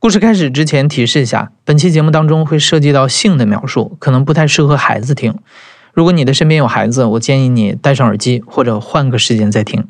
[0.00, 5.34] 故事开始之前提示一下，本期节目当中会涉及到性的描述，可能不太适合孩子听。
[5.92, 9.84] 如果你的身边有孩子，我建议你戴上耳机或者换个时间再听。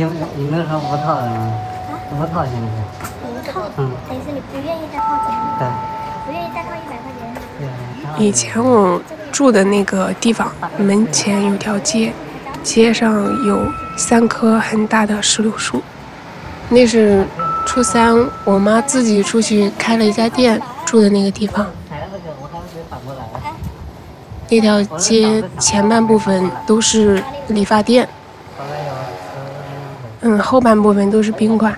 [0.00, 1.52] 有有有没有说无套的吗？
[2.12, 2.80] 无套行不行？
[3.22, 5.68] 无套，嗯，等于是你不愿意再套子对，
[6.24, 8.18] 不愿意戴套一百块钱。
[8.18, 8.98] 以前我
[9.30, 12.14] 住的那个地方门前有条街，
[12.62, 13.12] 街上
[13.44, 13.60] 有
[13.94, 15.82] 三棵很大的石榴树。
[16.70, 17.26] 那是
[17.66, 21.66] 初三，我妈自己出去开了一家店，住的那个地方。
[24.48, 28.08] 那条街前半部分都是理发店，
[30.22, 31.74] 嗯，后半部分都是宾馆。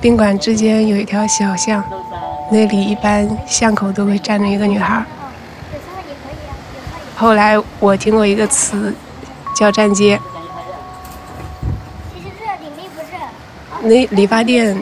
[0.00, 1.82] 宾馆之间有一条小巷，
[2.50, 5.04] 那里一般巷口都会站着一个女孩。
[7.16, 8.94] 后来我听过一个词，
[9.54, 10.18] 叫站街。
[13.82, 14.76] 那理发店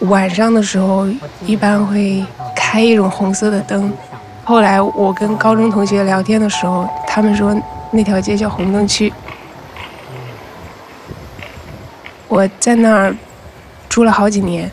[0.00, 1.06] 晚上的时候
[1.46, 2.24] 一般会
[2.56, 3.92] 开一种红色的灯。
[4.42, 7.56] 后来我跟高中同学聊天的时候，他们说
[7.92, 9.12] 那条街叫红灯区。
[12.40, 13.14] 我在那儿
[13.86, 14.70] 住了好几年。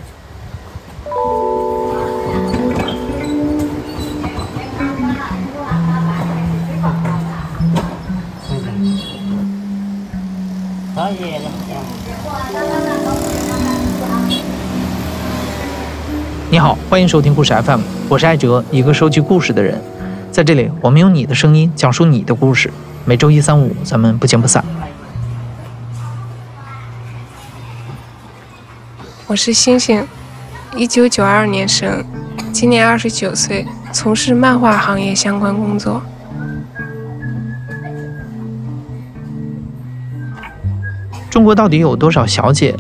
[16.49, 19.77] 你好，欢迎收听故事 FM，我是艾哲，一个收集故事的人。
[20.31, 22.71] 在这里，我们用你的声音讲述你的故事。
[23.03, 24.63] 每周一、三、五，咱们不见不散。
[29.29, 30.07] 我是星星，
[30.77, 32.01] 一九九二年生，
[32.53, 36.01] 今年二十九岁，从事漫画行业相关工作。
[41.29, 42.73] 中国到底有多少小姐？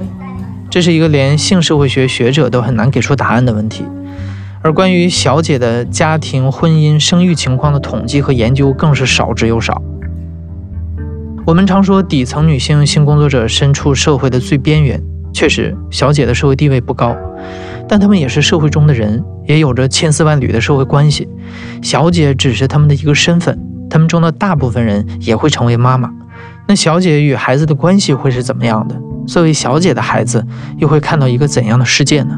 [0.69, 3.83] 这是一个连性社会学学者都很难给出答案的问题，
[4.61, 9.81] 而关于小姐的家庭、婚姻、生育情况的统计和研究更是少之又少。
[11.45, 15.03] 我们常说底层女性性工作者身处社会的最边缘，
[15.37, 17.15] 确实，小姐的社会地位不高，
[17.87, 21.29] 但她们也是社会中的人，也有着千丝万缕的社会关系。
[21.83, 23.55] 小姐只是她们的一个身份，
[23.87, 26.11] 她们中的大部分人也会成为妈妈。
[26.67, 28.99] 那小姐与孩子的关系会是怎么样的？
[29.27, 30.43] 作为小姐的孩子，
[30.79, 32.35] 又会看到一个怎样的世界呢？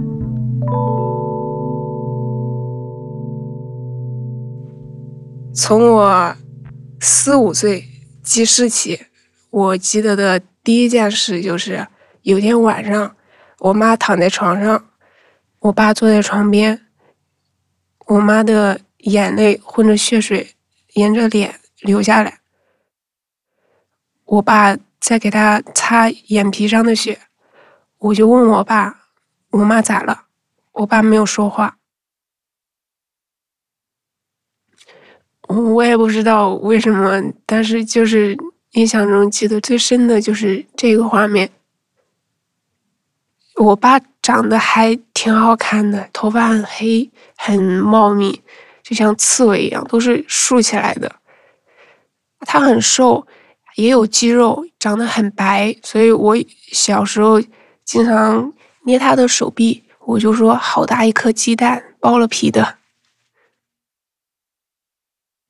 [5.53, 6.35] 从我
[6.99, 7.85] 四五岁
[8.21, 8.99] 记事起，
[9.51, 11.87] 我记得的第一件事就是，
[12.21, 13.15] 有天晚上，
[13.59, 14.91] 我妈躺在床上，
[15.59, 16.85] 我爸坐在床边，
[18.07, 20.55] 我妈的眼泪混着血水
[20.93, 22.39] 沿着脸流下来，
[24.25, 24.77] 我爸。
[25.01, 27.17] 在给她擦眼皮上的血，
[27.99, 29.05] 我就问我爸
[29.51, 30.25] ：“我妈咋了？”
[30.73, 31.77] 我爸没有说话。
[35.47, 38.37] 我也不知道为什么，但是就是
[38.71, 41.49] 印象中记得最深的就是这个画面。
[43.59, 48.41] 我爸长得还挺好看的，头发很黑，很茂密，
[48.81, 51.15] 就像刺猬一样，都是竖起来的。
[52.41, 53.27] 他很瘦。
[53.75, 56.35] 也有肌肉，长得很白，所以我
[56.69, 57.39] 小时候
[57.85, 58.51] 经常
[58.83, 62.75] 捏他的手臂，我就说好大一颗鸡蛋，剥了皮的。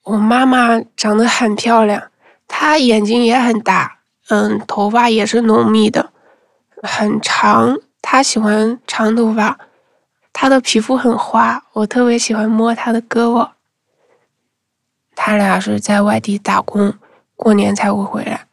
[0.04, 2.12] 我妈妈长得很漂亮，
[2.48, 6.14] 她眼睛也很大，嗯，头发也是浓密的，
[6.84, 7.80] 很长，
[8.12, 9.60] 他喜欢长头发，
[10.34, 13.48] 他的皮肤很滑，我特别喜欢摸他的胳膊。
[15.16, 16.92] 他俩是在外地打工。
[17.36, 18.48] 过年才会回来。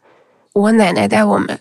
[0.53, 1.59] 我奶奶带我们。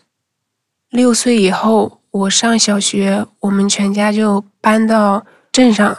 [0.90, 5.98] 六岁以后，我上小学，我们全家就搬到镇上。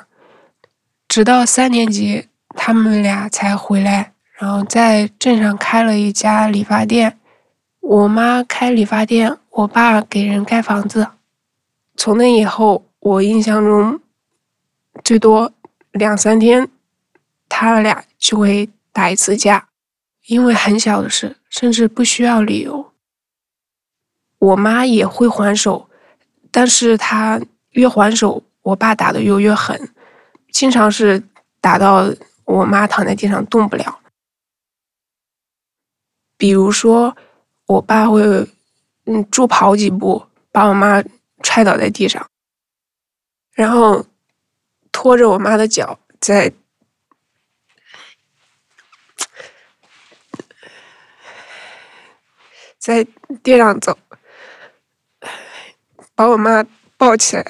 [1.09, 4.13] 直到三年级，他们俩才回来。
[4.35, 7.19] 然后在镇上开了一家理发店。
[7.81, 11.09] 我妈开理发店，我爸给人盖房子。
[11.97, 14.01] 从那以后，我印象中，
[15.03, 15.53] 最多
[15.93, 16.69] 两三天，
[17.49, 19.69] 他俩就会打一次架。
[20.27, 22.93] 因为很小的事，甚至不需要理由。
[24.39, 25.89] 我妈也会还手，
[26.51, 27.41] 但是她
[27.71, 29.89] 越还手，我爸打的又越狠，
[30.51, 31.23] 经常是
[31.61, 32.13] 打到
[32.45, 34.01] 我妈躺在地上动不了。
[36.37, 37.17] 比如说，
[37.67, 38.21] 我爸会
[39.05, 41.01] 嗯助跑几步，把我妈
[41.43, 42.31] 踹倒在地上，
[43.53, 44.07] 然后
[44.91, 46.53] 拖着我妈的脚在
[52.79, 53.07] 在
[53.43, 53.99] 地上走，
[56.15, 56.65] 把我妈
[56.97, 57.45] 抱起来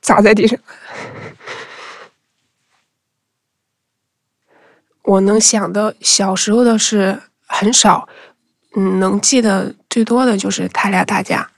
[0.00, 0.58] 砸在地上。
[5.02, 8.08] 我能想的小时候的事很少，
[8.76, 11.50] 嗯，能记得最多的就是他俩打架。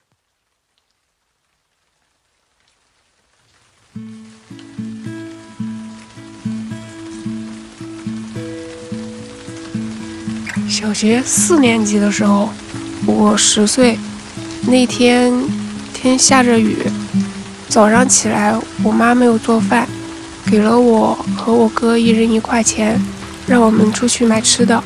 [10.81, 12.49] 小学四年级的时候，
[13.05, 13.99] 我十岁，
[14.67, 15.31] 那天
[15.93, 16.75] 天下着雨，
[17.69, 19.87] 早上起来我妈没有做饭，
[20.47, 22.99] 给了我和我哥一人一块钱。
[23.47, 24.83] 让我们出去买吃的，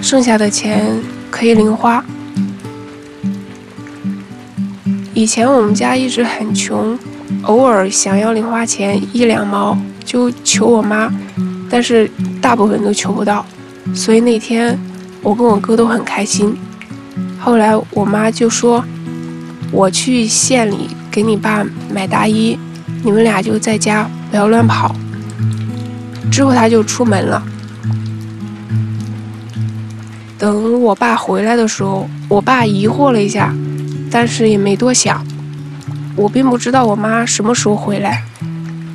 [0.00, 0.96] 剩下的钱
[1.28, 2.04] 可以零花。
[5.12, 6.96] 以前我们家一直很穷，
[7.42, 11.10] 偶尔想要零花钱一两毛就求我妈，
[11.68, 12.08] 但是
[12.40, 13.44] 大部分都求不到，
[13.94, 14.78] 所以那天
[15.26, 16.56] 我跟我哥都很开心。
[17.40, 18.84] 后来我妈就说
[19.72, 22.56] ：“我去县里给你爸买大衣，
[23.02, 24.94] 你们俩就在家不要乱跑。”
[26.30, 27.42] 之后他就出门了。
[30.38, 33.52] 等我爸回来的时候，我爸疑惑了一下，
[34.08, 35.26] 但是也没多想。
[36.14, 38.22] 我并不知道我妈什么时候回来。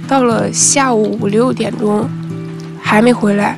[0.08, 2.10] 到了下午五六点钟，
[2.82, 3.58] 还没回来，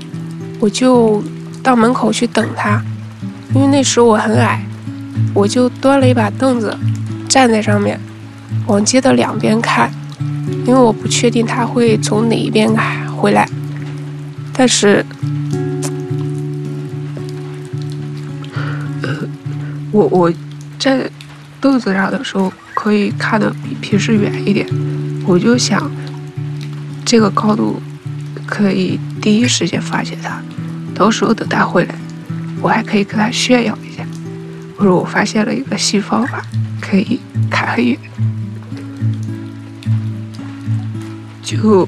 [0.60, 1.24] 我就
[1.64, 2.84] 到门口去等他。
[3.56, 4.64] 因为那时我很矮，
[5.34, 6.78] 我就端了一把凳子，
[7.28, 8.00] 站在上面，
[8.68, 9.90] 往街的两边看，
[10.68, 12.70] 因为我不确定他会从哪一边
[13.16, 13.48] 回来。
[14.54, 15.04] 但是。
[19.92, 20.34] 我我
[20.80, 21.08] 在
[21.62, 24.68] 凳子上的时候，可以看得比平时远一点。
[25.24, 25.88] 我就想，
[27.06, 27.80] 这个高度
[28.48, 30.42] 可以第一时间发现他。
[30.94, 31.96] 到时候等他回来，
[32.62, 34.06] 我还可以跟他炫耀一下。
[34.78, 36.42] 我说我发现了一个新方法，
[36.82, 37.20] 可以
[37.50, 37.98] 看很远。
[41.42, 41.88] 就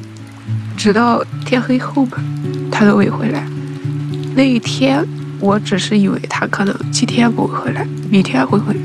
[0.75, 2.18] 直到天黑后吧，
[2.72, 3.46] 他都没回来。
[4.36, 5.06] 那一天。
[5.42, 8.80] 我只是以为他可能今天不会回来，明天会回来。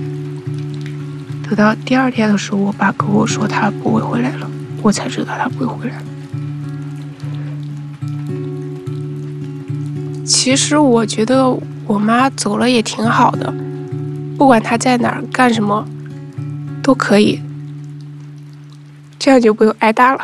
[1.45, 4.51] 等到第二天的时候，我爸跟我说他不会回来了，
[4.83, 6.03] 我才知道他不会回来。
[10.33, 13.53] 其实我觉得我妈走了也挺好的，
[14.39, 15.85] 不管她在哪儿干什么，
[16.85, 17.43] 都可以，
[19.19, 20.21] 这样就不用挨打了。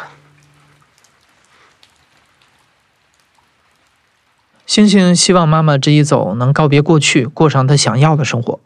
[4.64, 8.60] 星星希望妈妈这一走能告别过去，过上她想要的生活。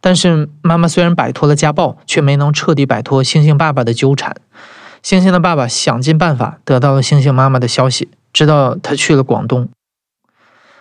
[0.00, 4.34] 但是妈妈虽然摆脱了家暴，却没能彻底摆脱星星爸爸的纠缠。
[5.02, 9.68] 星星的爸爸想尽办法得到了星星妈妈的消息，知道她去了广东。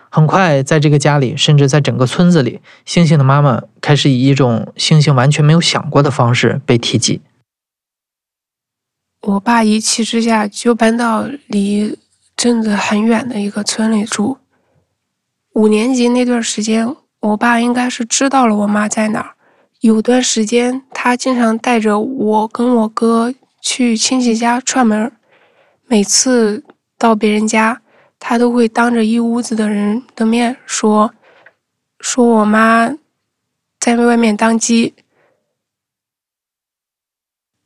[0.10, 7.22] 很快，在这个家里，甚至在整个村子里，星星的妈妈开始以一种星星完全没有想过的方式被提及。
[9.22, 11.98] 我爸一气之下就搬到离
[12.36, 14.38] 镇子很远的一个村里住。
[15.54, 19.36] 五年级那段时间，我爸应该是知道了我妈在哪儿。
[19.82, 25.12] 有段时间，他经常带着我跟我哥去亲戚家串门
[25.88, 26.64] 每次
[26.98, 27.82] 到别人家，
[28.20, 31.14] 他都会当着一屋子的人的面说
[32.00, 32.96] ：“说我妈
[33.80, 34.94] 在外面当鸡。”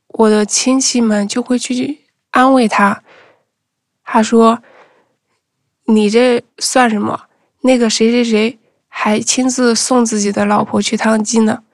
[0.08, 3.02] 我的亲戚们就会去安慰他，
[4.04, 4.62] 他说
[5.86, 7.28] ：“你这算什么？”
[7.62, 11.64] 那个谁谁谁还亲自送自己的老婆去当鸡呢？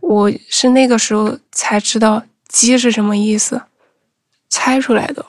[0.00, 3.62] 我是那个时候才知道“鸡”是什么意思，
[4.48, 5.24] 猜出来的。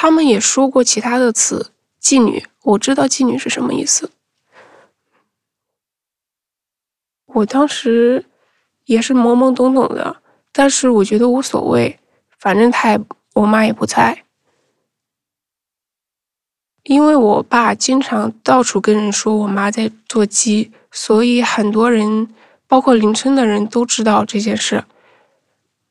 [0.00, 4.10] 他们也说过其他的词，“妓女”，我知道“妓女”是什么意思。
[7.26, 8.24] 我当时
[8.86, 12.00] 也是懵懵懂懂的，但是我觉得无所谓，
[12.38, 12.98] 反正他也
[13.34, 14.24] 我妈也不在。
[16.84, 22.34] 因为我爸经常到处跟人说我妈在做鸡，所以很多人，
[22.66, 24.82] 包括邻村的人都知道这件事。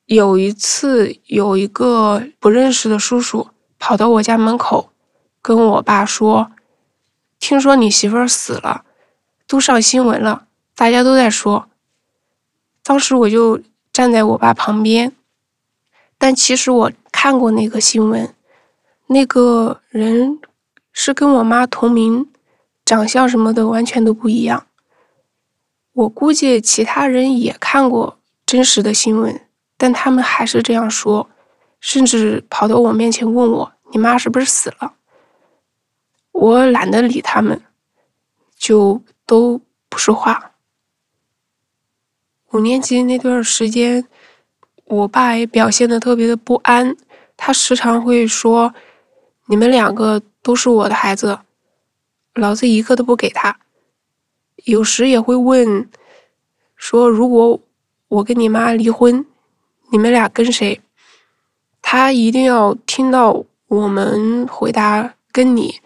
[0.05, 4.91] 有一次，有一个不认识的叔叔跑到我家门口，
[5.41, 6.51] 跟我爸说
[7.39, 8.83] ：“听说你媳妇儿死了，
[9.47, 10.45] 都上新闻了，
[10.75, 11.67] 大家都在说。”
[12.83, 13.59] 当时我就
[13.91, 15.11] 站在我爸旁边，
[16.17, 18.35] 但其实我看过那个新闻，
[19.07, 20.39] 那个人。
[20.91, 22.29] 是跟我妈同名，
[22.83, 24.65] 长相什么的完全都不一样。
[25.93, 29.39] 我估计其他人也看过真实的新闻，
[29.77, 31.29] 但他们还是这样说，
[31.79, 34.93] 甚至跑到我面前问我：“你妈是不是死了？”
[36.31, 37.61] 我懒得理他们，
[38.55, 40.51] 就都不说话。
[42.51, 44.07] 五年级那段时间，
[44.85, 46.95] 我爸也表现的特别的不安，
[47.37, 48.73] 他时常会说
[49.47, 51.39] ：“你们两个都是我的孩子，
[52.33, 53.59] 老子一个都不给他。”
[54.65, 55.89] 有时也会问
[56.75, 57.61] 说：“如果
[58.07, 59.25] 我跟你妈离婚，
[59.91, 60.81] 你们俩跟谁？”
[61.81, 65.81] 他一定要听到我们回答跟你。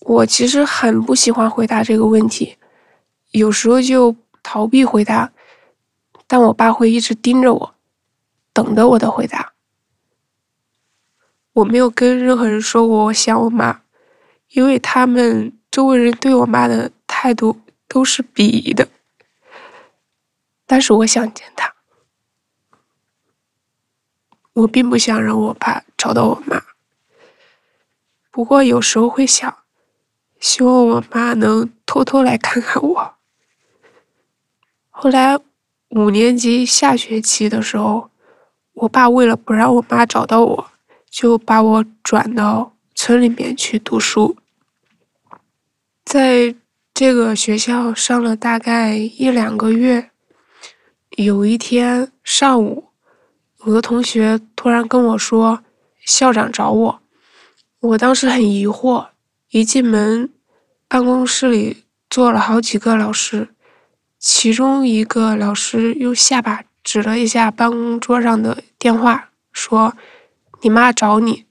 [0.00, 2.56] 我其实很不喜欢回答这个问题，
[3.32, 5.32] 有时候就逃避回答。
[6.26, 7.74] 但我爸会一直盯着我，
[8.52, 9.52] 等着我的回答。
[11.54, 13.80] 我没有跟任何人说过我想我妈，
[14.50, 18.86] 因为他们周围人对我妈的态度都是鄙夷的。
[20.66, 21.74] 但是我想见她，
[24.58, 26.62] 我并不想让我爸找到我妈。
[28.30, 29.58] 不过有时候会想，
[30.38, 33.14] 希望我妈能偷偷来看看我。
[34.90, 35.38] 后来。
[35.92, 38.10] 五年级下学期的时候，
[38.74, 40.70] 我爸为了不让我妈找到我，
[41.08, 44.36] 就把我转到村里面去读书。
[46.04, 46.54] 在
[46.92, 50.10] 这个学校上了大概一两个月，
[51.16, 52.87] 有一天上午，
[53.64, 55.64] 有个同学突然跟我说
[56.04, 57.00] 校长找我，
[57.80, 59.08] 我当时很疑惑，
[59.50, 60.30] 一进门，
[60.86, 63.48] 办公室里坐了好几个老师。
[64.20, 69.96] 其中一个老师用下巴指了一下办公桌上的电话，说
[70.62, 71.44] ：“你妈找你。”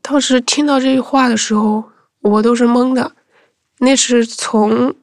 [0.00, 3.16] 当时听到这句话的时候，我都是懵的。
[3.78, 4.94] 那是从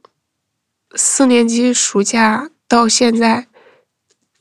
[0.95, 3.47] 四年级暑假到现在，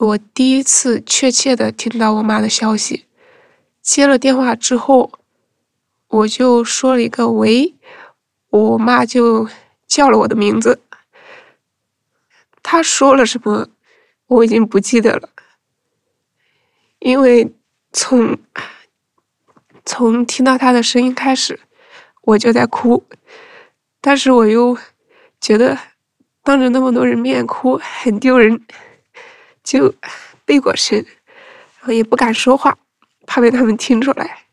[0.03, 3.07] 我第一次确切的听到我妈的消息。
[3.81, 5.13] 接了电话之后，
[6.09, 7.75] 我就说了一个“喂”，
[8.51, 9.49] 我妈就。
[9.87, 10.81] 叫了我的名字，
[12.63, 13.69] 他说了什么，
[14.27, 15.29] 我已经不记得了，
[17.01, 17.53] 因为
[17.93, 18.39] 从
[19.85, 21.61] 从听到他的声音开始，
[22.23, 23.05] 我就在哭，
[24.01, 24.79] 但是我又
[25.39, 25.79] 觉得
[26.43, 28.65] 当着那么多人面哭很丢人，
[29.63, 29.95] 就
[30.45, 30.99] 背过身，
[31.79, 32.79] 然后也不敢说话，
[33.27, 34.45] 怕被他们听出来，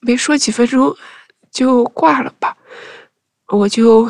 [0.00, 0.96] 没说几分钟。
[1.52, 2.56] 就挂了吧，
[3.48, 4.08] 我就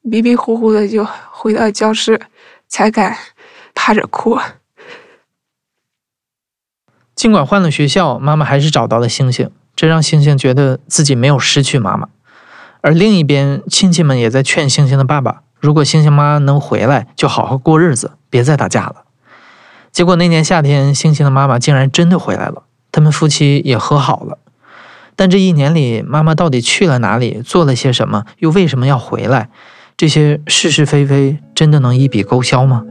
[0.00, 2.20] 迷迷糊糊的就回到教室，
[2.68, 3.18] 才敢
[3.74, 4.38] 趴着哭。
[7.16, 12.08] 尽管换了学校，妈妈还是找到了星星，这让星星觉得自己没有失去妈妈。
[12.80, 19.04] 而另一边，亲戚们也在劝星星的爸爸，如果星星妈能回来，就好好过日子，别再打架了。
[19.92, 24.38] 结果那年夏天，星星的妈妈竟然真的回来了，他们夫妻也和好了。
[25.16, 29.50] 但这一年里，妈妈到底去了哪里，做了些什么，又为什么要回来？
[29.96, 32.84] 这些是是非非，真的能一笔勾销吗？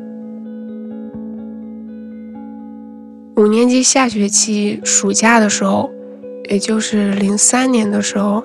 [3.37, 5.89] 五年级下学期暑假的时候，
[6.49, 8.43] 也就是零三年的时候，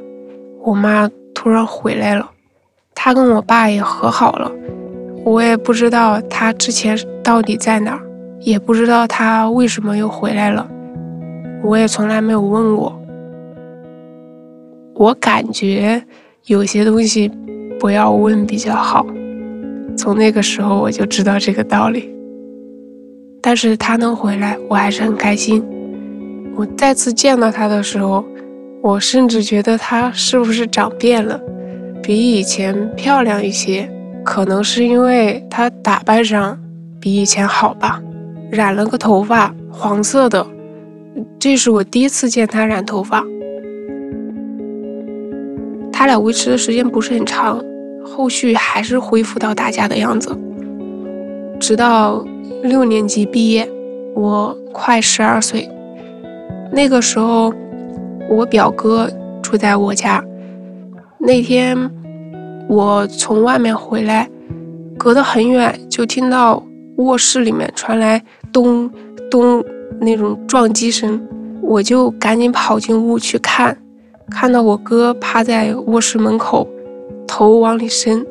[0.65, 2.31] 我妈突然回来了，
[2.95, 4.51] 他跟我爸也和好了。
[5.25, 8.01] 我也不知道他之前到底在哪，
[8.41, 10.69] 也不知道他为什么又回来了，
[11.63, 12.99] 我也从来没有问过。
[14.95, 16.03] 我感觉
[16.47, 17.31] 有些东西
[17.81, 19.05] 不要问比较好。
[19.97, 22.13] 从那个时候我就知道这个道理。
[23.41, 25.63] 但是他能回来，我还是很开心。
[26.57, 28.25] 我再次见到他的时候，
[28.81, 31.39] 我甚至觉得他是不是长变了，
[32.07, 33.91] 比以前漂亮一些。
[34.23, 36.59] 可能是因为她打扮上
[37.01, 38.03] 比以前好吧，
[38.51, 40.47] 染了个头发，黄色的。
[41.39, 43.25] 这是我第一次见她染头发。
[45.93, 47.63] 他俩维持的时间不是很长，
[48.05, 50.37] 后续还是恢复到大家的样子。
[51.59, 52.23] 直到
[52.63, 53.67] 六年级毕业，
[54.15, 55.67] 我快十二岁，
[56.71, 57.53] 那个时候
[58.29, 59.11] 我表哥
[59.43, 60.23] 住在我家。
[61.27, 61.91] 那天
[62.69, 64.29] 我从外面回来，
[64.99, 66.63] 隔得很远，就听到
[66.99, 68.91] 卧室里面传来咚
[69.31, 69.65] 咚
[70.01, 71.19] 那种撞击声，
[71.63, 73.75] 我就赶紧跑进屋去看。
[74.31, 76.69] 看到我哥趴在卧室门口，
[77.27, 78.25] 头往里伸，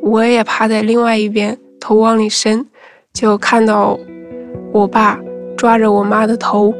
[0.00, 2.66] 我也趴在另外一边，头往里伸，
[3.12, 3.98] 就看到
[4.72, 5.20] 我爸
[5.54, 6.72] 抓着我妈的头。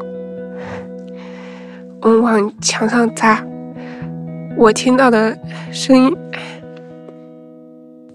[2.03, 3.45] 嗯往墙上砸。
[4.59, 5.39] 我听到的
[5.71, 6.17] 声音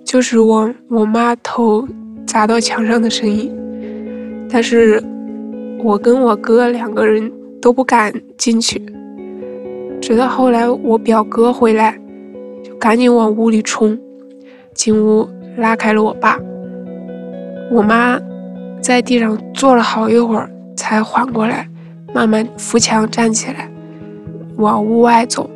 [0.03, 1.87] 就是我我妈头
[2.27, 3.49] 砸到墙上的声音，
[4.51, 5.01] 但是
[5.81, 7.31] 我跟我哥两个人
[7.61, 8.77] 都不敢进去。
[10.01, 11.97] 直到后来我表哥回来，
[12.61, 13.97] 就赶紧往屋里冲，
[14.73, 16.37] 进屋拉开了我爸。
[17.71, 18.19] 我妈
[18.81, 21.65] 在地上坐了好一会儿，才缓过来，
[22.13, 23.71] 慢慢扶墙站起来，
[24.57, 25.49] 往屋外走。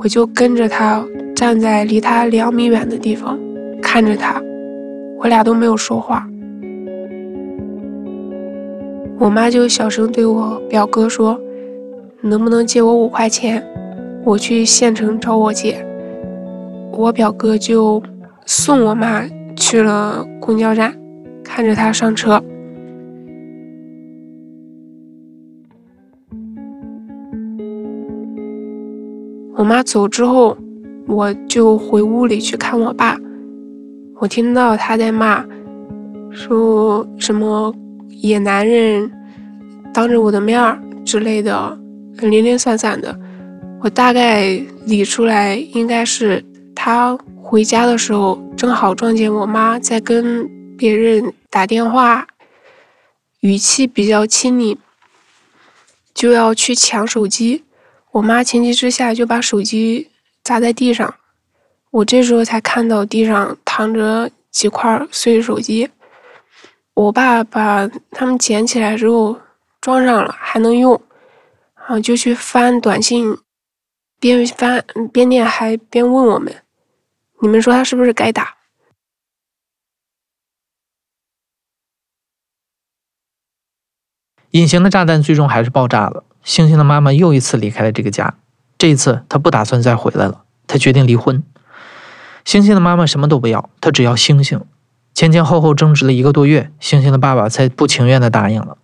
[0.00, 3.38] 我就跟着他站在离他两米远的地方，
[3.82, 4.40] 看着他，
[5.18, 6.24] 我俩都没有说话。
[9.18, 11.38] 我妈就小声对我表哥说
[12.22, 13.60] ：“能不能借我五块钱？
[14.24, 15.84] 我去县城找我姐。”
[16.96, 18.00] 我表哥就
[18.46, 19.24] 送我妈
[19.56, 20.94] 去了公交站，
[21.42, 22.40] 看着她上车。
[29.68, 30.56] 妈走之后，
[31.06, 33.18] 我就回屋里去看我爸。
[34.18, 35.44] 我听到他在骂，
[36.30, 37.70] 说什么
[38.08, 39.12] “野男人”，
[39.92, 41.78] 当着我的面儿之类的，
[42.16, 43.14] 零零散散的。
[43.82, 46.42] 我大概理出来，应该是
[46.74, 50.48] 他回家的时候，正好撞见我妈在跟
[50.78, 52.26] 别人打电话，
[53.40, 54.78] 语气比较亲昵，
[56.14, 57.64] 就要去抢手机。
[58.12, 60.10] 我妈情急之下就把手机
[60.42, 61.14] 砸在地上，
[61.90, 65.90] 我这时候才看到地上躺着几块碎手机。
[66.94, 69.40] 我爸把他们捡起来之后
[69.80, 71.00] 装上了，还能用，
[71.74, 73.38] 啊，就去翻短信，
[74.18, 76.62] 边翻边念，还边问我们
[77.40, 78.56] ：“你们说他是不是该打？”
[84.52, 86.24] 隐形的炸弹最终还是爆炸了。
[86.48, 88.36] 星星的妈妈又一次离开了这个家，
[88.78, 91.42] 这一次她不打算再回来了，她决定离婚。
[92.42, 94.58] 星星的妈妈什么都不要，她只要星星。
[95.14, 98.78] 前前后后争执了一个多月，星星的爸爸才不情愿地答应了。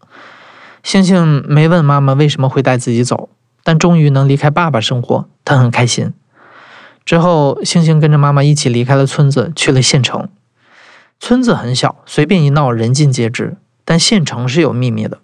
[0.82, 3.30] 星星没问妈妈为什么会带自己走，
[3.62, 6.12] 但终于能离开爸爸生活，他很开心。
[7.06, 10.28] 之后，星星跟着妈妈一起离开了村子，去了县城。
[11.18, 15.20] 村子很小，随便一闹人尽皆知，但县城是有秘密的。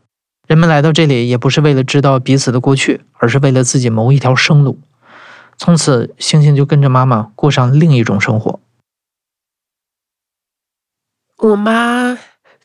[0.50, 4.80] 人们来到这里也不是为了知道彼此的过去，而是为了自己谋一条生路。
[5.56, 8.58] 从此，星星就跟着妈妈过上另一种生活。
[11.36, 12.18] 我妈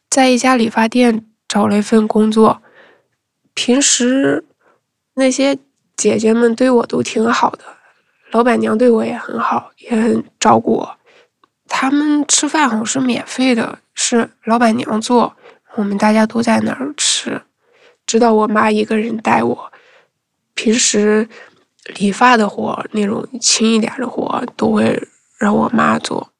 [0.09, 2.63] 在一家理发店找了一份工作，
[3.53, 4.43] 平时
[5.13, 5.55] 那些
[5.95, 7.65] 姐姐们对我都挺好的，
[8.31, 10.97] 老板娘对我也很好，也很照顾我。
[11.67, 15.35] 他们吃饭好像是免费的，是老板娘做，
[15.75, 17.39] 我们大家都在那儿吃。
[18.05, 19.71] 知道我妈一个人带我，
[20.53, 21.27] 平时
[21.95, 26.31] 理发的活那种轻一点的活都会让我妈做。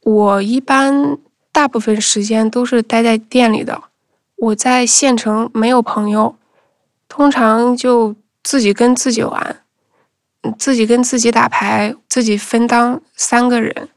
[0.00, 1.18] 我一般
[1.52, 3.84] 大部分时间都是待在店里的。
[4.36, 6.36] 我在县城没有朋友，
[7.08, 9.64] 通常就自己跟自己玩，
[10.58, 13.88] 自己跟自己打牌，自己分当三个人。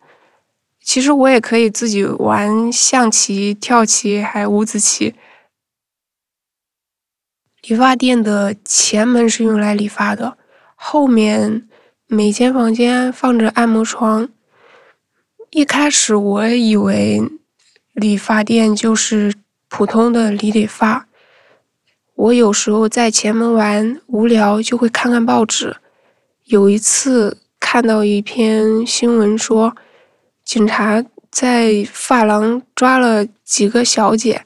[0.85, 5.15] 其实我也可以自己玩象棋、跳棋，还有五子棋。
[7.63, 10.37] 理发店的前门是用来理发的，
[10.75, 11.67] 后面
[12.05, 14.29] 每间房间放着按摩床。
[15.49, 17.19] 一开始我以为
[17.93, 19.33] 理发店就是
[19.67, 21.07] 普通的理理发。
[22.13, 25.77] 我有时候在前门玩无聊，就会看看报纸。
[26.43, 29.75] 有一次看到一篇新闻说，
[30.45, 34.45] 警察在发廊抓了几个小姐。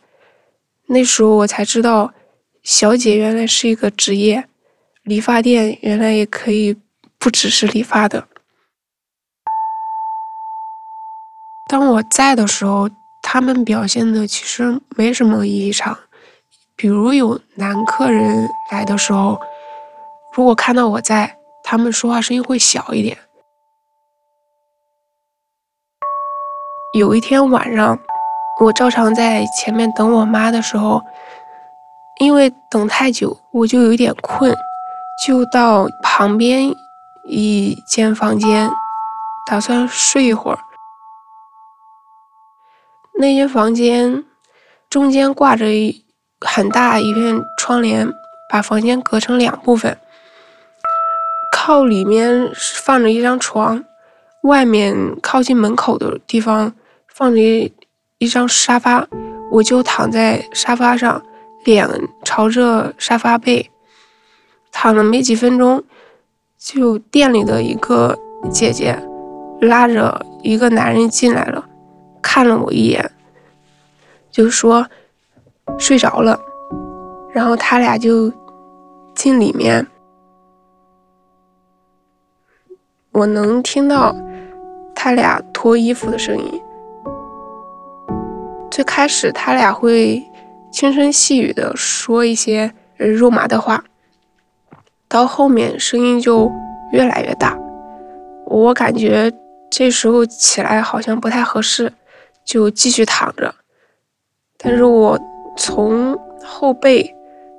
[0.87, 2.13] 那时候我才知道。
[2.61, 4.45] 小姐原来是一个职业，
[5.03, 6.75] 理发店原来也可以
[7.17, 8.27] 不只是理发的。
[11.69, 12.89] 当我在的时候，
[13.23, 15.97] 他们表现的其实没什么异常。
[16.75, 19.39] 比如有男客人来的时候，
[20.33, 23.17] 如果看到我在，他们说话声音会小一点。
[26.93, 27.99] 有一天晚上，
[28.59, 31.01] 我照常在前面等我妈的时候。
[32.19, 34.53] 因为等太久，我就有点困，
[35.25, 36.75] 就到旁边
[37.23, 38.69] 一间房间，
[39.49, 40.59] 打算睡一会儿。
[43.19, 44.25] 那间房间
[44.89, 45.65] 中间挂着
[46.41, 48.11] 很大一片窗帘，
[48.51, 49.97] 把房间隔成两部分。
[51.53, 52.51] 靠里面
[52.83, 53.85] 放着一张床，
[54.41, 56.73] 外面靠近门口的地方
[57.19, 57.41] 放着
[58.17, 59.05] 一张沙发，
[59.51, 61.21] 我就躺在沙发上。
[61.65, 61.85] 脸
[62.23, 63.69] 朝着沙发背，
[64.71, 65.83] 躺了没几分钟，
[66.57, 68.17] 就店里的一个
[68.49, 68.97] 姐姐
[69.59, 71.67] 拉着一个男人进来了，
[72.21, 73.11] 看了我一眼，
[74.31, 74.87] 就说
[75.77, 76.39] 睡着了，
[77.33, 78.31] 然后他俩就
[79.13, 79.85] 进里面，
[83.11, 84.15] 我能听到
[84.95, 86.61] 他俩脱衣服的声音。
[88.71, 90.23] 最开始他俩会。
[90.71, 93.83] 轻声细语的说一些肉麻的话，
[95.07, 96.47] 到后面声音就
[96.91, 97.57] 越来越大，
[98.45, 99.31] 我感觉
[99.71, 101.91] 这时候起来好像不太合适，
[102.45, 103.55] 就继续躺着，
[104.59, 105.19] 但是我
[105.57, 107.15] 从后背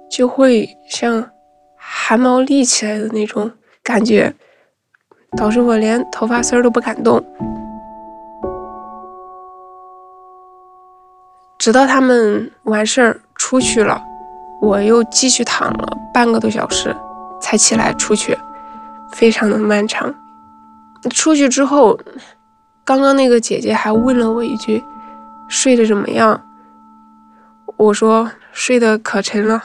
[0.09, 1.29] 就会像
[1.77, 3.51] 汗毛立起来的那种
[3.83, 4.33] 感觉，
[5.37, 7.21] 导致我连头发丝儿都不敢动。
[11.61, 14.03] 直到他们完事儿出去了，
[14.63, 16.97] 我又继续躺了半个多小时，
[17.39, 18.35] 才起来出去，
[19.13, 20.15] 非常的漫长。
[21.11, 22.01] 出去之后，
[22.83, 24.83] 刚刚那个姐姐还问了我一句
[25.51, 26.43] ：“睡得怎么样？”
[27.77, 29.65] 我说：“睡得可沉了。”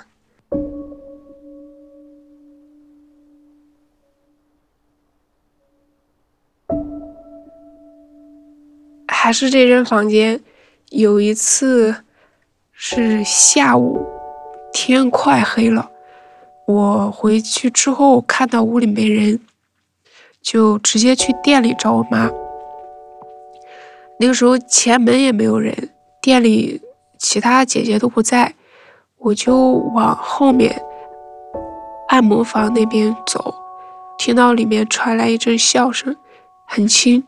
[9.07, 10.41] 还是这间房间。
[10.89, 12.03] 有一次
[12.71, 14.05] 是下午，
[14.71, 15.89] 天快黑了，
[16.67, 19.39] 我回去之后看到屋里没人，
[20.41, 22.29] 就直接去店里找我妈。
[24.19, 25.89] 那个时候前门也没有人，
[26.21, 26.81] 店里
[27.17, 28.53] 其他姐姐都不在，
[29.17, 30.81] 我就往后面
[32.07, 33.53] 按摩房那边走，
[34.17, 36.15] 听到里面传来一阵笑声，
[36.65, 37.25] 很轻，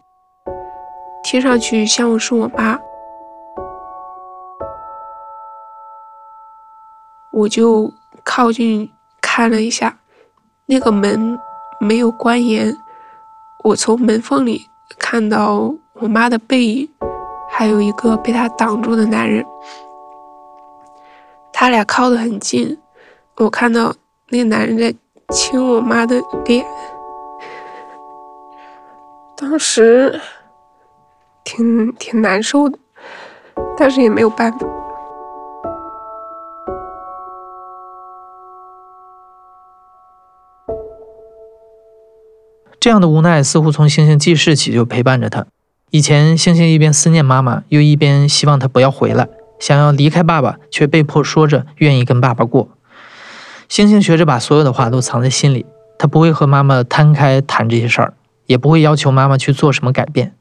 [1.24, 2.80] 听上去像是我妈。
[7.38, 8.90] 我就靠近
[9.22, 9.96] 看了一下，
[10.66, 11.38] 那个门
[11.80, 12.76] 没有关严，
[13.64, 14.60] 我从门缝里
[14.98, 16.90] 看到我妈的背影，
[17.48, 19.46] 还有一个被她挡住的男人，
[21.54, 22.76] 他俩靠得很近，
[23.36, 23.94] 我看到
[24.30, 24.92] 那个男人在
[25.30, 26.66] 亲我妈的脸，
[29.36, 30.20] 当时
[31.44, 32.80] 挺挺难受的，
[33.78, 34.66] 但是也没有办法。
[42.88, 45.46] 这样的无奈似乎从星星记事起就陪伴着他。
[45.90, 49.28] 以前，星星一边思念妈妈，又一边希望她不要回来，
[49.60, 52.70] 想要离开爸爸，却被迫说着愿意跟爸爸过。
[53.68, 55.66] 星星学着把所有的话都藏在心里，
[56.00, 58.14] 他不会和妈妈摊开谈这些事儿，
[58.46, 60.34] 也不会要求妈妈去做什么改变。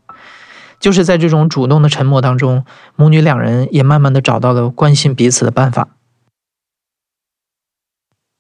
[0.79, 5.89] 就是在这种主动的沉默当中，母女两人也慢慢的找到了关心彼此的办法。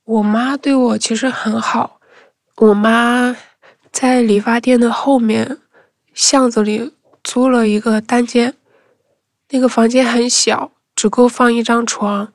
[0.04, 1.98] 我妈对我其实很好，
[2.58, 3.34] 我妈。
[3.98, 5.56] 在理发店的后面
[6.12, 6.92] 巷子里
[7.24, 8.54] 租了一个单间，
[9.48, 12.30] 那个房间很小，只够放一张床、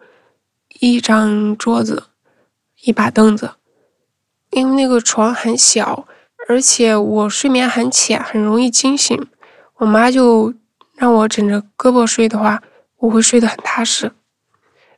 [0.79, 2.05] 一张桌子、
[2.81, 3.51] 一把凳子。
[4.49, 6.07] 因为那个床很小，
[6.49, 9.27] 而且我睡眠很浅，很容易惊醒。
[9.75, 10.55] 我妈就
[10.95, 12.63] 让我枕着胳膊睡的话，
[12.97, 14.11] 我会睡得很踏实。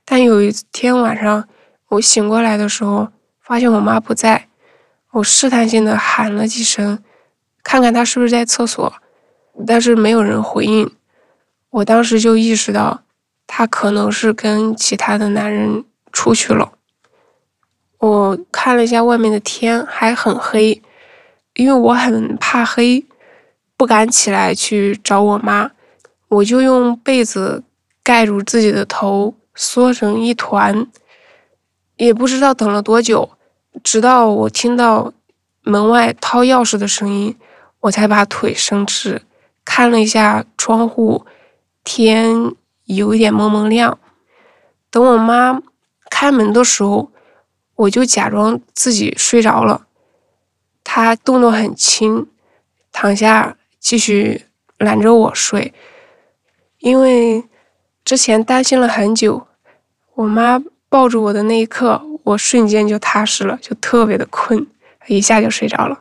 [0.06, 1.45] 但有一天晚上，
[1.89, 3.10] 我醒过来的时候，
[3.41, 4.47] 发现我妈不在。
[5.13, 6.97] 我试探性的喊了几声，
[7.63, 8.91] 看看他是不是在厕所，
[9.67, 10.91] 但是没有人回应。
[11.69, 13.04] 我当时就意识到，
[13.45, 16.73] 他可能是跟其他的男人出去了。
[17.99, 20.82] 我看了一下外面的天，还很黑，
[21.54, 23.06] 因为我很怕黑，
[23.78, 25.69] 不敢起来去找我妈，
[26.28, 27.63] 我就用被子
[28.02, 30.88] 盖住自己的头，缩成一团，
[31.97, 33.30] 也不知道等了多久。
[33.82, 35.14] 直到我听到
[35.62, 37.36] 门外掏钥匙的声音，
[37.80, 39.22] 我才把腿伸直，
[39.66, 41.26] 看了一下窗户，
[41.84, 42.54] 天
[42.86, 43.98] 有一点蒙蒙亮。
[44.92, 45.62] 等我妈
[46.10, 47.12] 开门的时候，
[47.76, 49.88] 我就假装自己睡着了。
[50.84, 52.28] 她动作很轻，
[52.92, 54.46] 躺下继续
[54.78, 55.74] 揽着我睡。
[56.80, 57.44] 因为
[58.06, 59.48] 之前担心了很久，
[60.16, 62.06] 我妈抱住我的那一刻。
[62.24, 64.66] 我瞬间就踏实了，就特别的困，
[65.08, 66.00] 一下就睡着了。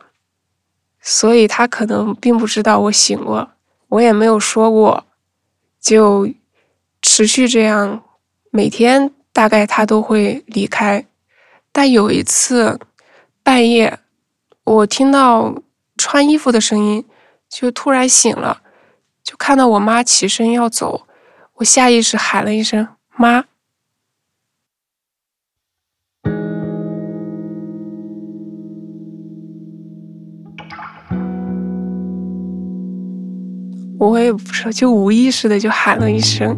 [1.01, 3.49] 所以他可能并不知道我醒过，
[3.89, 5.05] 我也没有说过，
[5.81, 6.29] 就
[7.01, 8.03] 持续这样，
[8.51, 11.05] 每天大概他都会离开。
[11.73, 12.79] 但有一次
[13.43, 13.99] 半夜，
[14.63, 15.53] 我听到
[15.97, 17.05] 穿衣服的声音，
[17.49, 18.61] 就突然醒了，
[19.23, 21.05] 就看到我妈起身要走，
[21.55, 23.43] 我下意识喊了一声“妈”。
[34.09, 36.55] 我也不知道，就无意识的就喊了一声。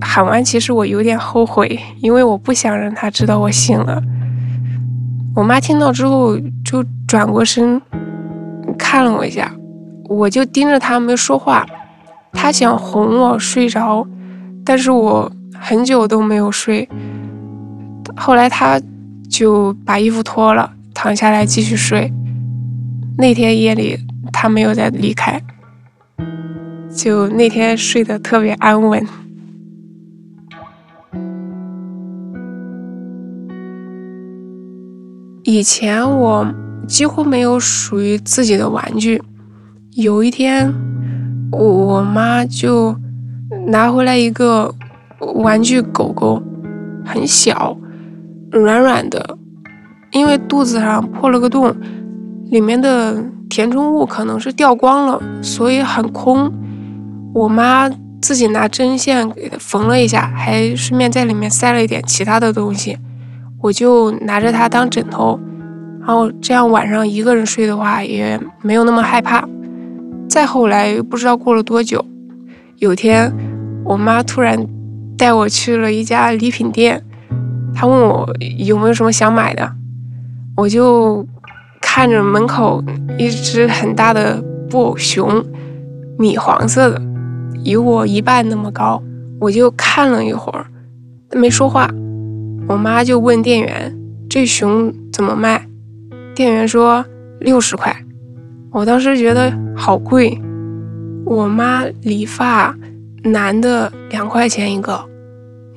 [0.00, 4.02] 喊完，其实我有点后悔，因为我不想让他知道我醒了。
[5.34, 7.80] 我妈听到之后就转过身
[8.78, 9.52] 看了我一下，
[10.08, 11.66] 我就盯着他没说话。
[12.32, 14.06] 她想哄我睡着，
[14.64, 16.88] 但是我很久都没有睡。
[18.16, 18.80] 后来她
[19.30, 22.10] 就把衣服脱了，躺下来继续睡。
[23.18, 23.98] 那天夜里
[24.32, 25.40] 她没有再离开，
[26.94, 29.04] 就那天睡得特别安稳。
[35.44, 36.46] 以前我
[36.86, 39.20] 几乎没有属于自己的玩具。
[39.92, 40.72] 有一天，
[41.50, 42.96] 我我妈就
[43.66, 44.72] 拿回来一个
[45.34, 46.42] 玩具狗狗，
[47.04, 47.76] 很小，
[48.50, 49.36] 软软的，
[50.12, 51.74] 因为肚子上破了个洞，
[52.50, 56.50] 里面的填充物可能是掉光了，所以很空。
[57.34, 57.90] 我妈
[58.20, 62.98] 自己拿针线给缝了一下，还顺便在里面塞了一点其他的东西。
[63.60, 65.38] 我就拿着它当枕头，
[66.00, 69.48] 然后这样晚上一个人睡的话也没有那么害怕。
[70.28, 72.04] 再后来不知道过了多久，
[72.78, 73.32] 有天
[73.84, 74.66] 我妈突然
[75.16, 77.02] 带我去了一家礼品店，
[77.74, 79.72] 她问我有没有什么想买的，
[80.56, 81.26] 我就
[81.80, 82.82] 看着门口
[83.18, 85.44] 一只很大的布偶熊，
[86.18, 87.00] 米黄色的，
[87.64, 89.02] 有我一半那么高，
[89.40, 90.66] 我就看了一会儿，
[91.32, 91.88] 没说话。
[92.68, 93.96] 我妈就问店员
[94.28, 95.66] ：“这熊怎么卖？”
[96.34, 97.04] 店员说
[97.40, 97.94] ：“六十块。”
[98.72, 100.40] 我当时觉得好贵。
[101.24, 102.74] 我妈理发，
[103.22, 105.04] 男的两块钱一个，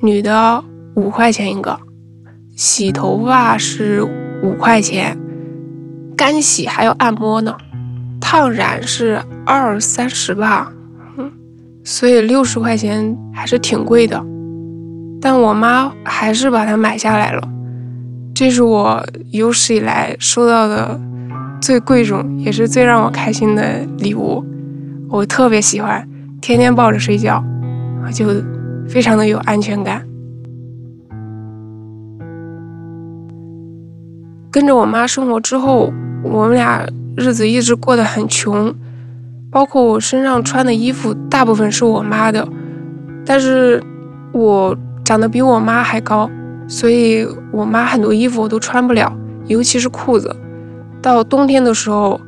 [0.00, 1.78] 女的五块钱一个。
[2.56, 4.02] 洗头发是
[4.42, 5.16] 五块钱，
[6.16, 7.54] 干洗还要按摩呢。
[8.18, 10.72] 烫染是二三十吧，
[11.86, 14.20] 所以六十块钱还是挺贵的。
[15.20, 17.48] 但我妈还是把它买下来了，
[18.34, 21.00] 这是我有史以来收到的
[21.60, 24.44] 最贵重，也是最让我开心的礼物。
[25.08, 26.06] 我特别喜欢，
[26.40, 27.42] 天天抱着睡觉，
[28.12, 28.26] 就
[28.88, 30.02] 非常的有安全感。
[34.50, 35.92] 跟着我妈生活之后，
[36.24, 36.84] 我们俩
[37.16, 38.74] 日子一直过得很穷，
[39.56, 42.46] 包括我身上穿的衣服大部分是我妈的，
[43.24, 43.82] 但是
[44.32, 44.76] 我。
[45.02, 46.28] 长得比我妈还高，
[46.66, 49.16] 所以我妈很多衣服我都穿不了，
[49.46, 50.34] 尤其是裤子。
[51.00, 52.20] 到冬天的时候，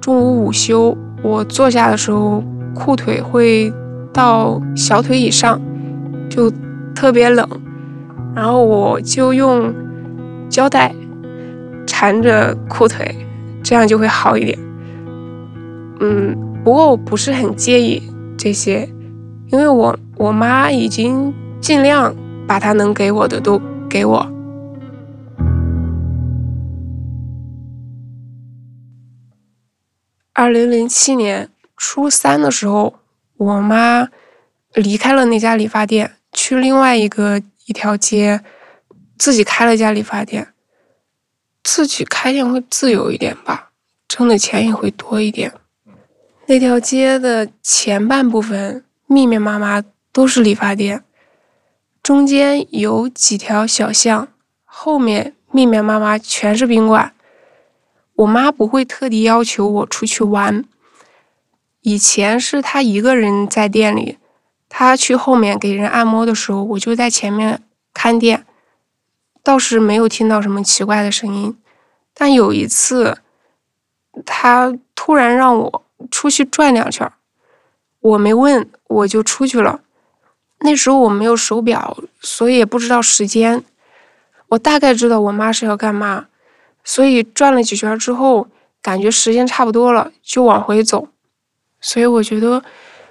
[0.00, 2.40] 中午午休，我坐下的时候，
[2.76, 3.72] 裤腿会
[4.12, 5.60] 到小腿以上，
[6.30, 6.48] 就
[6.94, 7.44] 特别冷。
[8.36, 9.74] 然后我就用
[10.48, 10.94] 胶带
[11.88, 13.12] 缠着裤腿，
[13.64, 14.56] 这样就会好一点。
[15.98, 18.02] 嗯，不过我不是很介意
[18.38, 18.88] 这些，
[19.48, 21.32] 因为我我妈已经。
[21.62, 22.12] 尽量
[22.44, 24.28] 把她能给我的都给我。
[30.32, 32.96] 二零零七年初三的时候，
[33.36, 34.08] 我妈
[34.74, 38.40] 离开了那家理发店，去另外一个一条街，
[39.16, 40.48] 自己开了家理发店。
[41.62, 43.70] 自己开店会自由一点吧，
[44.08, 45.52] 挣的钱也会多一点。
[46.46, 51.04] 那条街的前半部分密密麻麻都是理发店。
[52.02, 54.28] 中间有几条小巷，
[54.64, 57.14] 后面密密麻麻全是宾馆。
[58.16, 60.64] 我妈不会特地要求我出去玩。
[61.80, 64.18] 以前是她一个人在店里，
[64.68, 67.62] 她去后面给人按摩的时候，我就在前面
[67.94, 68.44] 看店，
[69.42, 71.56] 倒是没有听到什么奇怪的声音。
[72.12, 73.18] 但有一次，
[74.26, 77.10] 她突然让我出去转两圈，
[78.00, 79.80] 我没问，我就出去了。
[80.60, 83.64] 那时候我没有手表，所以也不知道时间。
[84.48, 86.26] 我大概知道我妈是要干嘛，
[86.84, 88.48] 所以转了几圈之后，
[88.80, 91.08] 感觉时间差不多了，就往回走。
[91.80, 92.62] 所以我觉得，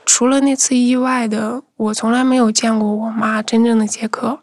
[0.05, 4.39] 除了那次意外的，我从来没有见过我妈真正的接客。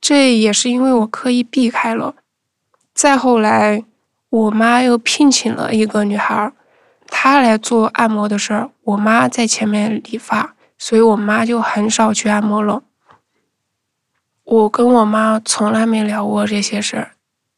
[0.00, 2.14] 这也是因为我刻意避开了。
[2.94, 3.84] 再后来，
[4.30, 6.52] 我妈又聘请了一个女孩儿，
[7.08, 10.54] 她来做按摩的事儿，我妈在前面理发。
[10.78, 12.82] 所以我妈就很少去按摩了。
[14.44, 17.12] 我跟我妈从来没聊过这些事儿。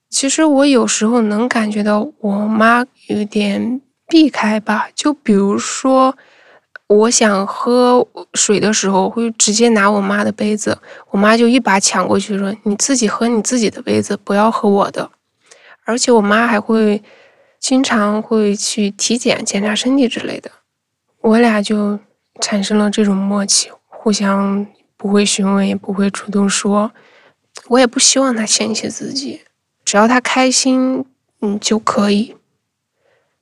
[0.09, 4.89] 其实我有时候能感觉到我妈有点避开吧。
[4.95, 6.17] 就比如说，
[6.87, 10.79] 我想喝水的时候，会直接拿我妈的杯子，
[11.11, 15.11] 我妈就一把抢过去说：“你自己喝你自己的杯子，不要喝我的。”
[15.85, 17.03] 而且我妈还会
[17.59, 20.51] 经常会去体检、检查身体之类的。
[21.21, 21.99] 我俩就。
[22.41, 24.65] 产生了这种默契，互相
[24.97, 26.93] 不会询问，也不会主动说。
[27.67, 29.41] 我也不希望他嫌弃自己，
[29.85, 31.05] 只要他开心，
[31.41, 32.37] 嗯就可以。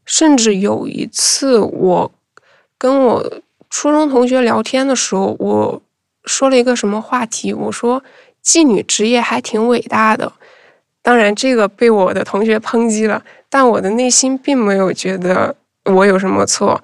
[0.06, 2.12] 甚至有一次，我
[2.78, 5.82] 跟我初中同学聊天的时候，我
[6.24, 7.52] 说了一个什么话题？
[7.52, 8.02] 我说
[8.42, 10.32] 妓女职业还挺伟大的。
[11.06, 16.82] 当然，这个被我的同学抨击了，但我的内心并没有觉得我有什么错。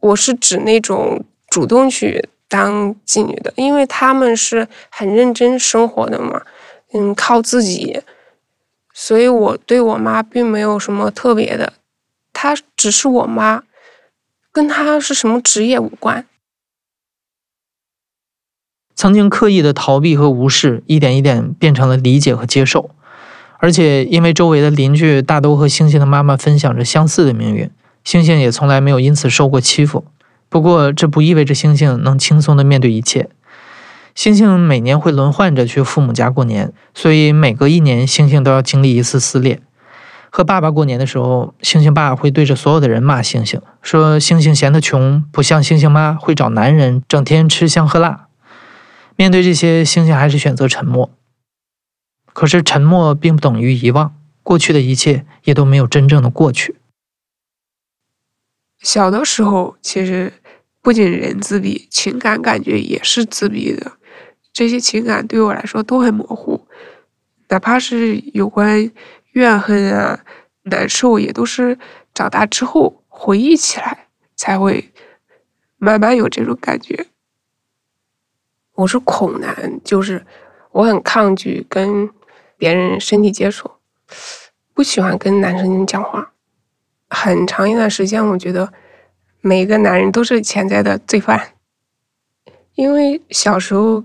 [0.00, 6.42] 我是指那种主动去当妓女的，因为他们是很认真生活的嘛。
[6.92, 8.02] 嗯，靠自己，
[8.92, 11.74] 所以我对我妈并没有什么特别的，
[12.32, 13.62] 她只是我妈，
[14.50, 16.26] 跟她是什么职业无关。
[18.96, 22.90] 曾经刻意的逃避和无视，一点一点变成了理解和接受，
[23.62, 27.70] 而且因为周围的邻居大都和星星的妈妈分享着相似的命运，
[28.02, 30.04] 星星也从来没有因此受过欺负。
[30.48, 33.28] 不过，这不意味着星星能轻松的面对一切。
[34.16, 39.60] 星星每年会轮换着去父母家过年，所以每隔一年，星星都要经历一次撕裂。
[40.28, 48.26] 和爸爸过年的时候，星星爸会对着所有的人骂星星，说星星嫌他穷，不像星星妈会找男人，整天吃香喝辣。
[49.14, 51.10] 面对这些，星星还是选择沉默。
[52.32, 56.76] 可是沉默并不等于遗忘，过去的一切也都没有真正的过去。
[58.80, 60.32] 小的时候，其实
[60.80, 63.92] 不仅人自闭，情感感觉也是自闭的。
[64.52, 66.66] 这些情感对我来说都很模糊，
[67.48, 68.90] 哪怕是有关
[69.32, 70.24] 怨恨啊、
[70.62, 71.78] 难受，也都是
[72.12, 74.92] 长大之后回忆起来才会
[75.78, 77.06] 慢慢有这种感觉。
[78.74, 80.26] 我是恐男，就是
[80.72, 82.10] 我很抗拒跟
[82.62, 83.72] 别人身体接触，
[84.72, 86.32] 不喜欢跟男生讲话。
[87.10, 88.72] 很长一段时间，我觉得
[89.40, 91.54] 每个男人都是潜在的罪犯，
[92.76, 94.04] 因为小时候。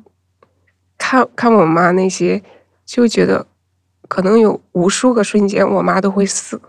[0.99, 2.41] 看看我妈那些，
[2.83, 3.45] 就觉得
[4.07, 6.59] 可能有无数个瞬间我妈都会死，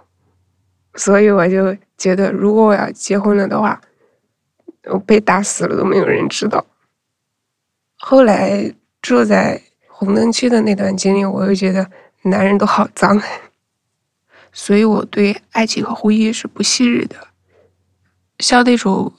[0.95, 3.81] 所以我就觉得如果我要结婚了的话，
[4.85, 6.67] 我被打死了都没有人知道。
[7.97, 9.63] 后来住在
[9.99, 11.91] 红灯区的那段经历，我又觉得
[12.23, 13.21] 男人都好脏，
[14.53, 17.17] 所以我对爱情和婚姻是不信任的。
[18.39, 19.13] 像那种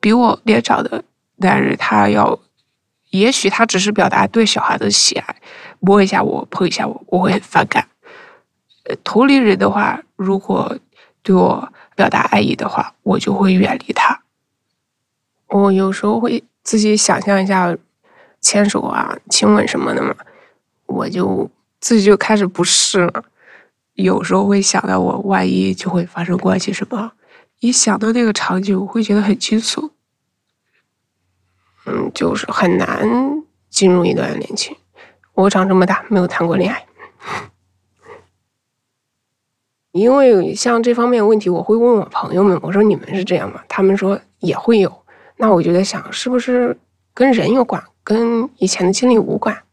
[0.00, 1.04] 比我年长的
[1.36, 2.40] 男人，他要。
[3.10, 5.36] 也许他只是表达对小孩的喜爱，
[5.80, 7.86] 摸一下我，碰一下我，我会很反感。
[9.04, 10.76] 同龄人的话，如果
[11.22, 14.22] 对我表达爱意的话，我就会远离他。
[15.48, 17.74] 我有时候会自己想象一下
[18.46, 20.14] 牵手啊、亲吻什么的嘛，
[20.86, 23.24] 我就自己就开始不适了。
[23.94, 27.10] 有时候会想到我万一就会发生关系什么，
[27.58, 29.90] 一想到那个场景，我会觉得很惊悚。
[31.86, 33.08] 嗯，就是很难
[33.68, 34.76] 进入一段恋情。
[35.34, 36.86] 我长这么大没有谈过恋爱，
[39.90, 43.60] 因为像这方面问题，我会问我朋友们，我说你们是这样吗？
[43.68, 45.02] 他们说也会有。
[45.36, 46.78] 那我就在想，是不是
[47.12, 49.64] 跟人有关，跟以前的经历无关？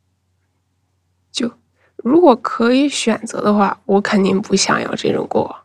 [1.31, 1.51] 就
[1.97, 5.55] 如果可以选择的话，我肯定不想要这种过往。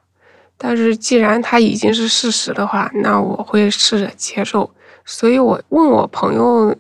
[0.59, 4.71] 但是既然它已经是事实的话，那我会试着接受。
[5.07, 6.77] 所以我问我朋友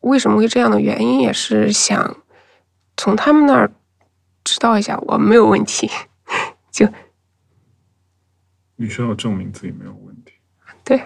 [0.00, 2.16] 为什么会这样的原因，也是想
[2.96, 3.70] 从他们那儿
[4.42, 5.88] 知道一下我没有问题。
[6.72, 6.88] 就
[8.74, 10.32] 你需要证明自己没有问题。
[10.82, 11.00] 对。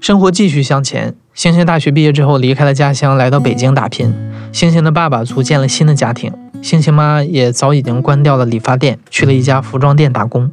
[0.00, 4.14] 生活继续向前，星星大学毕业之后离开了家乡，来到北京打拼。
[4.50, 10.50] 星星的爸爸组建了新的家庭，星星妈也早已经关掉了理发店，去了一家服装店打工。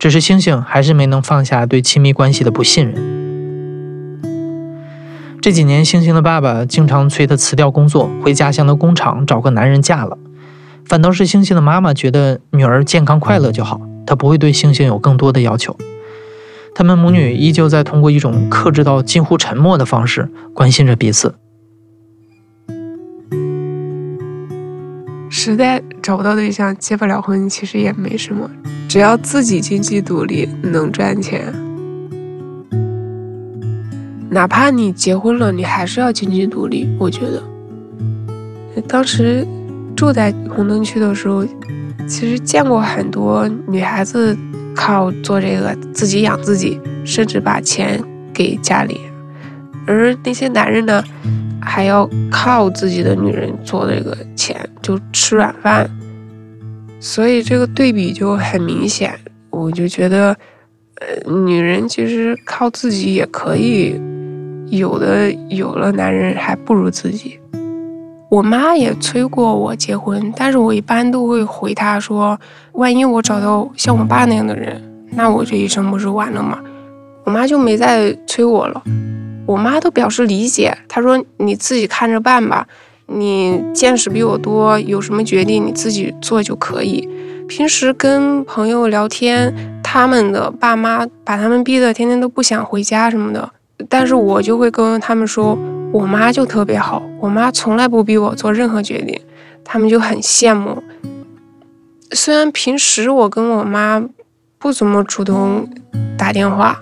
[0.00, 4.20] 只是星星还是没能放下对亲密关系的不信任。
[5.40, 10.18] 这几年，星星的爸爸经常催她辞掉工作，回家乡的工厂找个男人嫁了。
[10.84, 15.76] 反倒是星星的妈妈觉得女儿健康快乐就好，她不会对星星有更多的要求。
[16.74, 21.34] 他们母女依旧在通过一种克制到近乎沉默的方式关心着彼此。
[25.28, 28.50] 实在找不到对象，结不了婚，其实也没什么，
[28.88, 31.54] 只要自己经济独立，能赚钱。
[34.28, 36.88] 哪怕你结婚了，你还是要经济独立。
[36.98, 39.46] 我觉得，当时
[39.96, 41.44] 住在红灯区的时候，
[42.06, 44.36] 其实见过很多女孩子
[44.74, 48.02] 靠做这个自己养自己，甚至把钱
[48.32, 49.00] 给家里，
[49.86, 51.02] 而那些男人呢，
[51.60, 55.90] 还要靠自己的女人做这个钱，就吃软饭，
[56.98, 59.18] 所以这个对比就很明显。
[59.50, 60.36] 我就觉得，
[61.00, 64.00] 呃，女人其实靠自己也可以，
[64.68, 67.38] 有的有了男人还不如自己。
[68.30, 72.38] 我妈也催过我结婚，但是我一般都会回她说，
[72.74, 76.60] 万一我找到像我爸那样的人，那我这一生不是完了吗？
[77.24, 78.80] 我妈就没再催我了。
[79.46, 82.64] 我妈都表示理解，她说你自己看着办吧，
[83.06, 87.08] 你见识比我多，有什么决定你自己做就可以。
[87.48, 89.52] 平时跟朋友聊天，
[89.82, 93.50] 他们的爸妈把他们逼得天天都不想回家什么的，
[93.88, 95.58] 但是我就会跟他们说。
[95.92, 99.20] 我妈就特别好，我妈从来不逼我做任何决定，
[99.64, 100.80] 他们就很羡慕。
[102.12, 104.00] 虽然平时我跟我妈
[104.58, 105.68] 不怎么主动
[106.16, 106.80] 打电话，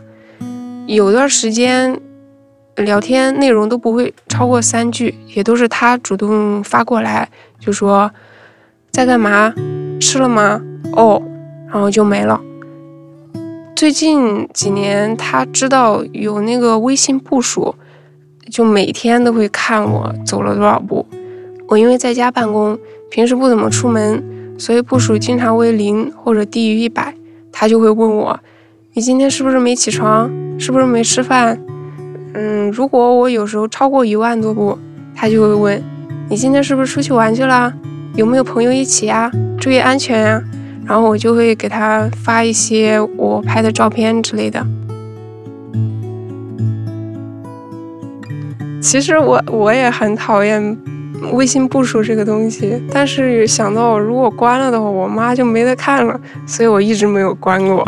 [0.86, 1.98] 有段时间
[2.76, 7.28] 聊天内容都不会超过三句，也都是她主动发过来，
[7.58, 8.10] 就说
[8.90, 9.54] 在干嘛，
[9.98, 10.60] 吃了吗？
[10.92, 11.22] 哦，
[11.66, 12.38] 然后就没了。
[13.74, 17.74] 最近几年，她知道有那个微信步数。
[18.50, 21.06] 就每天都会看我走了多少步。
[21.68, 22.78] 我因为在家办公，
[23.10, 24.22] 平时不怎么出门，
[24.58, 27.14] 所以步数经常为零或者低于一百。
[27.52, 28.38] 他就会问我
[28.94, 30.30] ：“你今天是不是没起床？
[30.58, 31.58] 是不是没吃饭？”
[32.34, 34.78] 嗯，如果我有时候超过一万多步，
[35.14, 35.82] 他就会问
[36.30, 37.72] ：“你今天是不是出去玩去了？
[38.14, 39.30] 有没有朋友一起呀？
[39.58, 40.42] 注意安全呀！”
[40.86, 44.64] 然后我就会给他发一些我拍的照片之类的。
[48.80, 50.76] 其实我我也很讨厌
[51.32, 57.86] 微信步数这个东西，但是想到如果关了的话，我妈就没得看了，所以我一直没有关过。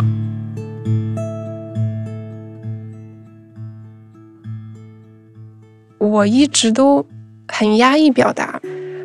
[5.97, 7.05] 我一直都
[7.47, 8.59] 很压抑表达，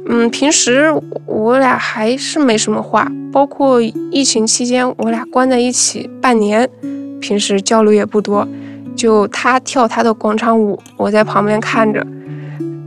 [0.09, 0.93] 嗯，平时
[1.25, 6.69] 我俩还是没什么话，包括疫情期间我俩关在一起半年，
[7.21, 8.47] 平时交流也不多。
[8.97, 12.05] 就他跳他的广场舞，我在旁边看着。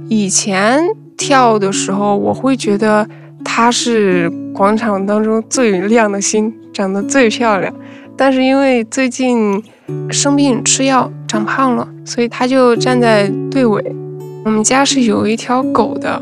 [0.10, 0.84] 以前
[1.16, 3.07] 跳的时候，我会觉得
[3.45, 7.74] 她是广场当中最亮的星，长得最漂亮。
[8.18, 9.64] 但是因为最近
[10.10, 13.95] 生病吃药长胖了，所以她就站在队尾。
[14.43, 16.22] 我们家是有一条狗的，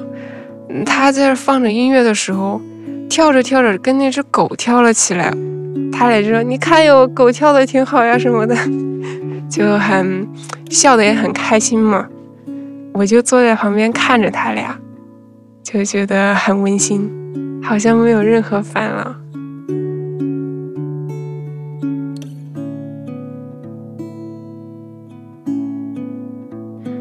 [0.85, 2.59] 他在放着音乐的时候，
[3.09, 5.31] 跳着跳着跟那只狗跳了起来。
[5.93, 8.55] 他俩就说：“你看哟，狗跳的挺好呀，什么的。”
[9.49, 10.27] 就很
[10.69, 12.07] 笑得也很开心嘛，
[12.93, 14.77] 我就坐在旁边看着他俩，
[15.63, 17.09] 就觉得很温馨，
[17.63, 19.15] 好像没有任何烦恼。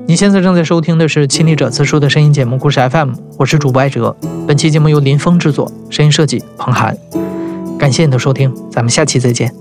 [0.08, 4.16] 你现在正在收听的是《亲历者自述》的声音节目故事 FM，我是主播艾哲。
[4.46, 6.96] 本期节目由林峰制作，声音设计彭涵。
[7.78, 9.52] 感谢你的收听，咱们下期再见。